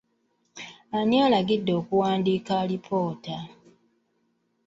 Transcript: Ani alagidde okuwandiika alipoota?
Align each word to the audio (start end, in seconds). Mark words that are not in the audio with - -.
Ani 0.97 1.15
alagidde 1.25 1.71
okuwandiika 1.79 2.53
alipoota? 2.63 3.37